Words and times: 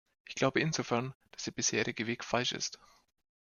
Ich 0.27 0.33
glaube 0.33 0.59
insofern, 0.61 1.13
dass 1.31 1.43
der 1.43 1.51
bisherige 1.51 2.07
Weg 2.07 2.23
falsch 2.23 2.53
ist. 2.53 2.79